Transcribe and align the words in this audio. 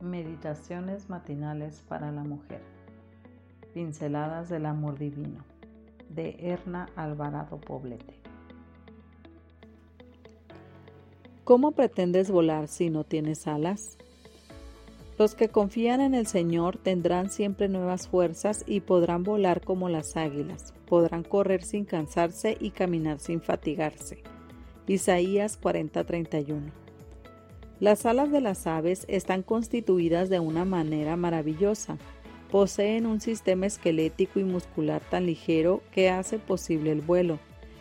Meditaciones 0.00 1.10
matinales 1.10 1.82
para 1.88 2.12
la 2.12 2.22
mujer. 2.22 2.60
Pinceladas 3.74 4.48
del 4.48 4.66
amor 4.66 4.96
divino. 4.96 5.44
De 6.08 6.36
Erna 6.38 6.88
Alvarado 6.94 7.60
Poblete. 7.60 8.14
¿Cómo 11.42 11.72
pretendes 11.72 12.30
volar 12.30 12.68
si 12.68 12.90
no 12.90 13.02
tienes 13.02 13.48
alas? 13.48 13.98
Los 15.18 15.34
que 15.34 15.48
confían 15.48 16.00
en 16.00 16.14
el 16.14 16.28
Señor 16.28 16.78
tendrán 16.78 17.28
siempre 17.28 17.68
nuevas 17.68 18.06
fuerzas 18.06 18.62
y 18.68 18.82
podrán 18.82 19.24
volar 19.24 19.62
como 19.62 19.88
las 19.88 20.16
águilas, 20.16 20.74
podrán 20.86 21.24
correr 21.24 21.64
sin 21.64 21.84
cansarse 21.84 22.56
y 22.60 22.70
caminar 22.70 23.18
sin 23.18 23.40
fatigarse. 23.40 24.22
Isaías 24.86 25.60
40:31 25.60 26.87
las 27.80 28.06
alas 28.06 28.32
de 28.32 28.40
las 28.40 28.66
aves 28.66 29.04
están 29.08 29.42
constituidas 29.42 30.28
de 30.28 30.40
una 30.40 30.64
manera 30.64 31.16
maravillosa. 31.16 31.96
Poseen 32.50 33.06
un 33.06 33.20
sistema 33.20 33.66
esquelético 33.66 34.40
y 34.40 34.44
muscular 34.44 35.00
tan 35.10 35.26
ligero 35.26 35.82
que 35.92 36.10
hace 36.10 36.38
posible 36.38 36.90
el 36.90 37.02
vuelo. 37.02 37.38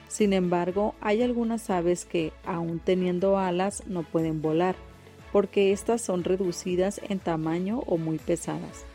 Sin 0.07 0.33
embargo, 0.33 0.93
hay 1.01 1.23
algunas 1.23 1.69
aves 1.69 2.05
que, 2.05 2.31
aun 2.45 2.79
teniendo 2.79 3.37
alas, 3.39 3.83
no 3.87 4.03
pueden 4.03 4.41
volar, 4.41 4.75
porque 5.31 5.71
éstas 5.71 6.01
son 6.01 6.23
reducidas 6.23 7.01
en 7.09 7.19
tamaño 7.19 7.79
o 7.87 7.97
muy 7.97 8.19
pesadas. 8.19 8.85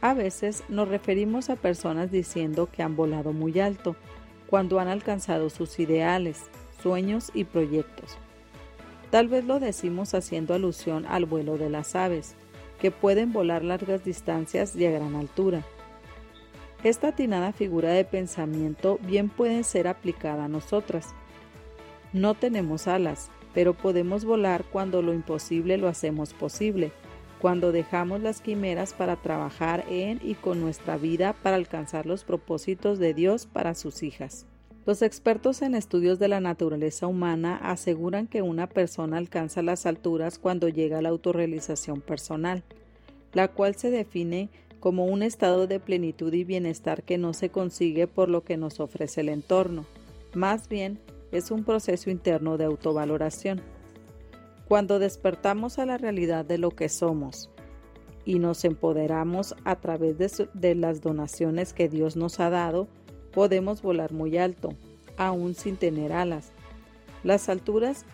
A 0.00 0.14
veces 0.14 0.64
nos 0.68 0.88
referimos 0.88 1.50
a 1.50 1.56
personas 1.56 2.10
diciendo 2.10 2.68
que 2.72 2.82
han 2.82 2.96
volado 2.96 3.32
muy 3.32 3.60
alto, 3.60 3.96
cuando 4.48 4.80
han 4.80 4.88
alcanzado 4.88 5.50
sus 5.50 5.78
ideales, 5.78 6.42
sueños 6.82 7.30
y 7.34 7.44
proyectos. 7.44 8.18
Tal 9.12 9.28
vez 9.28 9.44
lo 9.44 9.60
decimos 9.60 10.14
haciendo 10.14 10.54
alusión 10.54 11.04
al 11.04 11.26
vuelo 11.26 11.58
de 11.58 11.68
las 11.68 11.94
aves, 11.96 12.34
que 12.80 12.90
pueden 12.90 13.30
volar 13.30 13.62
largas 13.62 14.02
distancias 14.06 14.74
y 14.74 14.86
a 14.86 14.90
gran 14.90 15.16
altura. 15.16 15.66
Esta 16.82 17.08
atinada 17.08 17.52
figura 17.52 17.90
de 17.90 18.06
pensamiento 18.06 18.98
bien 19.02 19.28
puede 19.28 19.64
ser 19.64 19.86
aplicada 19.86 20.46
a 20.46 20.48
nosotras. 20.48 21.10
No 22.14 22.32
tenemos 22.32 22.88
alas, 22.88 23.30
pero 23.52 23.74
podemos 23.74 24.24
volar 24.24 24.64
cuando 24.64 25.02
lo 25.02 25.12
imposible 25.12 25.76
lo 25.76 25.88
hacemos 25.88 26.32
posible, 26.32 26.90
cuando 27.38 27.70
dejamos 27.70 28.22
las 28.22 28.40
quimeras 28.40 28.94
para 28.94 29.16
trabajar 29.16 29.84
en 29.90 30.20
y 30.22 30.36
con 30.36 30.58
nuestra 30.58 30.96
vida 30.96 31.34
para 31.34 31.56
alcanzar 31.56 32.06
los 32.06 32.24
propósitos 32.24 32.98
de 32.98 33.12
Dios 33.12 33.44
para 33.44 33.74
sus 33.74 34.02
hijas. 34.02 34.46
Los 34.84 35.02
expertos 35.02 35.62
en 35.62 35.76
estudios 35.76 36.18
de 36.18 36.26
la 36.26 36.40
naturaleza 36.40 37.06
humana 37.06 37.56
aseguran 37.56 38.26
que 38.26 38.42
una 38.42 38.68
persona 38.68 39.16
alcanza 39.16 39.62
las 39.62 39.86
alturas 39.86 40.40
cuando 40.40 40.68
llega 40.68 40.98
a 40.98 41.02
la 41.02 41.10
autorrealización 41.10 42.00
personal, 42.00 42.64
la 43.32 43.46
cual 43.46 43.76
se 43.76 43.92
define 43.92 44.50
como 44.80 45.04
un 45.04 45.22
estado 45.22 45.68
de 45.68 45.78
plenitud 45.78 46.32
y 46.32 46.42
bienestar 46.42 47.04
que 47.04 47.16
no 47.16 47.32
se 47.32 47.50
consigue 47.50 48.08
por 48.08 48.28
lo 48.28 48.42
que 48.42 48.56
nos 48.56 48.80
ofrece 48.80 49.20
el 49.20 49.28
entorno. 49.28 49.86
Más 50.34 50.68
bien, 50.68 50.98
es 51.30 51.52
un 51.52 51.62
proceso 51.62 52.10
interno 52.10 52.58
de 52.58 52.64
autovaloración. 52.64 53.60
Cuando 54.66 54.98
despertamos 54.98 55.78
a 55.78 55.86
la 55.86 55.96
realidad 55.96 56.44
de 56.44 56.58
lo 56.58 56.70
que 56.70 56.88
somos 56.88 57.50
y 58.24 58.40
nos 58.40 58.64
empoderamos 58.64 59.54
a 59.62 59.76
través 59.76 60.18
de, 60.18 60.48
de 60.54 60.74
las 60.74 61.00
donaciones 61.00 61.72
que 61.72 61.88
Dios 61.88 62.16
nos 62.16 62.40
ha 62.40 62.50
dado, 62.50 62.88
Podemos 63.34 63.82
volar 63.82 64.12
muy 64.12 64.36
alto, 64.36 64.74
aún 65.16 65.54
sin 65.54 65.76
tener 65.76 66.12
alas. 66.12 66.52
Las 67.24 67.48
alturas 67.48 68.04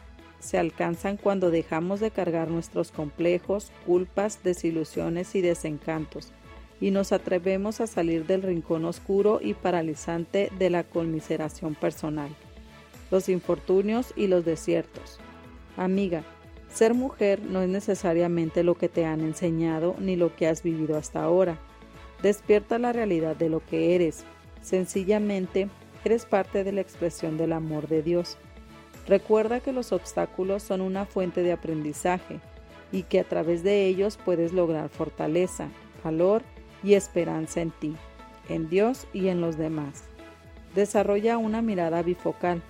se 0.41 0.59
alcanzan 0.59 1.17
cuando 1.17 1.51
dejamos 1.51 2.01
de 2.01 2.11
cargar 2.11 2.49
nuestros 2.49 2.93
complejos, 2.93 3.73
culpas, 3.87 4.43
desilusiones 4.45 5.35
y 5.35 5.41
desencantos, 5.41 6.33
y 6.81 6.91
nos 6.93 7.13
atrevemos 7.13 7.81
a 7.81 7.87
salir 7.87 8.27
del 8.27 8.43
rincón 8.43 8.85
oscuro 8.85 9.41
y 9.43 9.55
paralizante 9.55 10.51
de 10.59 10.71
la 10.71 10.85
conmiseración 10.85 11.75
personal, 11.75 12.29
los 13.11 13.29
infortunios 13.29 14.13
y 14.15 14.29
los 14.29 14.45
desiertos. 14.45 15.19
Amiga, 15.77 16.23
ser 16.73 16.95
mujer 16.95 17.41
no 17.43 17.63
es 17.63 17.69
necesariamente 17.69 18.63
lo 18.63 18.77
que 18.77 18.89
te 18.89 19.05
han 19.05 19.21
enseñado 19.21 19.97
ni 19.99 20.15
lo 20.15 20.37
que 20.37 20.47
has 20.47 20.63
vivido 20.63 20.97
hasta 20.97 21.23
ahora. 21.23 21.59
Despierta 22.23 22.79
la 22.79 22.93
realidad 22.93 23.37
de 23.37 23.49
lo 23.49 23.65
que 23.65 23.95
eres, 23.95 24.25
Sencillamente, 24.63 25.69
eres 26.05 26.27
parte 26.27 26.65
de 26.65 26.73
la 26.73 26.81
expresión 26.81 27.37
del 27.37 27.53
amor 27.53 27.89
de 27.89 28.03
Dios. 28.03 28.37
Recuerda 29.07 29.61
que 29.61 29.73
los 29.73 29.93
obstáculos 29.93 30.63
son 30.63 30.81
una 30.81 31.07
fuente 31.07 31.43
de 31.43 31.53
aprendizaje 31.53 32.41
y 32.93 33.03
que 33.05 33.21
a 33.21 33.25
través 33.25 33.63
de 33.63 33.87
ellos 33.87 34.19
puedes 34.23 34.53
lograr 34.53 34.89
fortaleza, 34.89 35.69
valor 36.05 36.43
y 36.83 36.95
esperanza 36.95 37.61
en 37.61 37.71
ti, 37.71 37.97
en 38.49 38.69
Dios 38.69 39.07
y 39.13 39.29
en 39.29 39.41
los 39.41 39.57
demás. 39.57 40.05
Desarrolla 40.75 41.39
una 41.39 41.63
mirada 41.63 42.03
bifocal. 42.03 42.63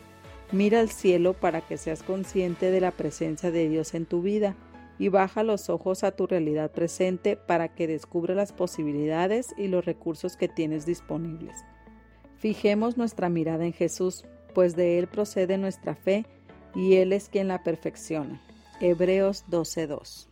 Mira 0.51 0.81
al 0.81 0.89
cielo 0.89 1.35
para 1.35 1.61
que 1.61 1.77
seas 1.77 2.03
consciente 2.03 2.71
de 2.71 2.81
la 2.81 2.93
presencia 2.93 3.51
de 3.51 3.69
Dios 3.69 3.95
en 3.95 4.07
tu 4.07 4.23
vida 4.23 4.55
y 4.99 5.09
baja 5.09 5.43
los 5.43 5.69
ojos 5.69 6.05
a 6.05 6.13
tu 6.13 6.27
realidad 6.27 6.71
presente 6.71 7.37
para 7.37 7.69
que 7.69 7.87
descubra 7.87 8.35
las 8.35 8.53
posibilidades 8.53 9.55
y 9.57 9.69
los 9.69 9.85
recursos 9.85 10.37
que 10.37 10.49
tienes 10.49 10.87
disponibles. 10.87 11.65
Fijemos 12.39 12.97
nuestra 12.97 13.29
mirada 13.29 13.65
en 13.65 13.73
Jesús, 13.73 14.25
pues 14.55 14.77
de 14.77 14.99
Él 14.99 15.09
procede 15.09 15.59
nuestra 15.59 15.95
fe 15.95 16.25
y 16.75 16.95
Él 16.95 17.13
es 17.13 17.29
quien 17.29 17.49
la 17.49 17.63
perfecciona. 17.63 18.41
Hebreos 18.81 19.45
12:2 19.51 20.29